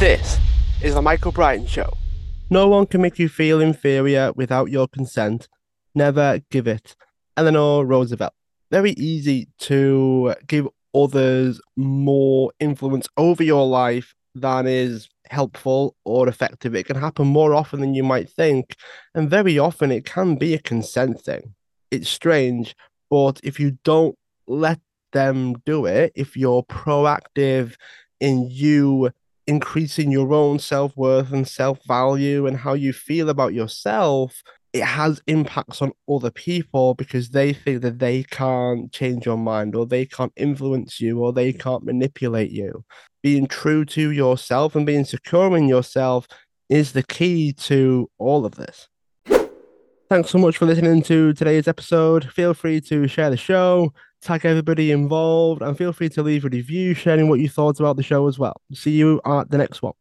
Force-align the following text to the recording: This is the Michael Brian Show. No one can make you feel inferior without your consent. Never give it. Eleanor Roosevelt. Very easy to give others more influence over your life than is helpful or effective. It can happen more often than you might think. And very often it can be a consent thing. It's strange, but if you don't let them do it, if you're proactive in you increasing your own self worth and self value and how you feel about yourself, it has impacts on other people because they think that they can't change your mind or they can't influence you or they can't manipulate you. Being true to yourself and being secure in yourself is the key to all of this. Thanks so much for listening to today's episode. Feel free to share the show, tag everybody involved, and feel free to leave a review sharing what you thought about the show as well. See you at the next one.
This 0.00 0.38
is 0.82 0.94
the 0.94 1.02
Michael 1.02 1.30
Brian 1.30 1.66
Show. 1.66 1.92
No 2.48 2.68
one 2.68 2.86
can 2.86 3.02
make 3.02 3.18
you 3.18 3.28
feel 3.28 3.60
inferior 3.60 4.32
without 4.32 4.70
your 4.70 4.88
consent. 4.88 5.46
Never 5.94 6.40
give 6.50 6.66
it. 6.66 6.96
Eleanor 7.36 7.84
Roosevelt. 7.84 8.32
Very 8.70 8.92
easy 8.92 9.48
to 9.58 10.36
give 10.46 10.66
others 10.94 11.60
more 11.76 12.50
influence 12.58 13.08
over 13.18 13.42
your 13.42 13.66
life 13.66 14.14
than 14.34 14.66
is 14.66 15.10
helpful 15.28 15.94
or 16.06 16.30
effective. 16.30 16.74
It 16.74 16.86
can 16.86 16.96
happen 16.96 17.26
more 17.26 17.52
often 17.52 17.80
than 17.80 17.92
you 17.92 18.02
might 18.02 18.30
think. 18.30 18.76
And 19.14 19.28
very 19.28 19.58
often 19.58 19.92
it 19.92 20.06
can 20.06 20.36
be 20.36 20.54
a 20.54 20.62
consent 20.62 21.20
thing. 21.20 21.54
It's 21.90 22.08
strange, 22.08 22.74
but 23.10 23.38
if 23.44 23.60
you 23.60 23.76
don't 23.84 24.16
let 24.46 24.80
them 25.12 25.56
do 25.66 25.84
it, 25.84 26.12
if 26.14 26.38
you're 26.38 26.62
proactive 26.62 27.74
in 28.18 28.48
you 28.50 29.10
increasing 29.50 30.12
your 30.12 30.32
own 30.32 30.60
self 30.60 30.96
worth 30.96 31.32
and 31.32 31.46
self 31.46 31.78
value 31.86 32.46
and 32.46 32.56
how 32.56 32.72
you 32.72 32.92
feel 32.92 33.28
about 33.28 33.52
yourself, 33.52 34.42
it 34.72 34.84
has 34.84 35.20
impacts 35.26 35.82
on 35.82 35.90
other 36.08 36.30
people 36.30 36.94
because 36.94 37.30
they 37.30 37.52
think 37.52 37.82
that 37.82 37.98
they 37.98 38.22
can't 38.22 38.92
change 38.92 39.26
your 39.26 39.36
mind 39.36 39.74
or 39.74 39.84
they 39.84 40.06
can't 40.06 40.32
influence 40.36 41.00
you 41.00 41.18
or 41.18 41.32
they 41.32 41.52
can't 41.52 41.84
manipulate 41.84 42.52
you. 42.52 42.84
Being 43.24 43.48
true 43.48 43.84
to 43.86 44.12
yourself 44.12 44.76
and 44.76 44.86
being 44.86 45.04
secure 45.04 45.56
in 45.56 45.68
yourself 45.68 46.28
is 46.68 46.92
the 46.92 47.02
key 47.02 47.52
to 47.52 48.08
all 48.18 48.46
of 48.46 48.54
this. 48.54 48.86
Thanks 50.08 50.30
so 50.30 50.38
much 50.38 50.58
for 50.58 50.66
listening 50.66 51.02
to 51.02 51.32
today's 51.32 51.66
episode. 51.66 52.30
Feel 52.32 52.54
free 52.54 52.80
to 52.82 53.08
share 53.08 53.30
the 53.30 53.36
show, 53.36 53.92
tag 54.22 54.44
everybody 54.44 54.90
involved, 54.90 55.62
and 55.62 55.76
feel 55.76 55.92
free 55.92 56.08
to 56.10 56.22
leave 56.22 56.44
a 56.44 56.48
review 56.48 56.94
sharing 56.94 57.28
what 57.28 57.40
you 57.40 57.48
thought 57.48 57.80
about 57.80 57.96
the 57.96 58.02
show 58.02 58.26
as 58.28 58.38
well. 58.38 58.60
See 58.74 58.92
you 58.92 59.20
at 59.24 59.50
the 59.50 59.58
next 59.58 59.82
one. 59.82 59.94